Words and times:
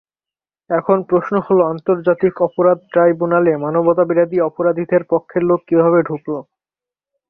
এখন 0.69 0.97
প্রশ্ন 1.09 1.33
হলো, 1.39 1.63
আন্তর্জাতিক 1.65 2.33
অপরাধ 2.47 2.77
ট্রাইব্যুনালে 2.91 3.51
মানবতাবিরোধী 3.57 4.37
অপরাধীদের 4.41 5.01
পক্ষের 5.11 5.43
লোক 5.49 5.59
কীভাবে 5.69 5.99
ঢুকল। 6.03 6.31